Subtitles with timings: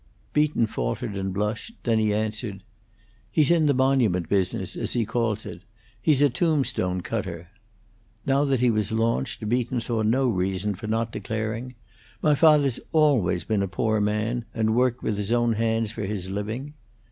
[0.33, 2.63] Beaton faltered and blushed; then he answered:
[3.31, 5.61] "He's in the monument business, as he calls it.
[6.01, 7.49] He's a tombstone cutter."
[8.25, 11.75] Now that he was launched, Beaton saw no reason for not declaring,
[12.19, 16.31] "My father's always been a poor man, and worked with his own hands for his
[16.31, 16.73] living."